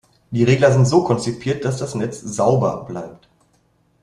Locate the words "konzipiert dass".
1.03-1.77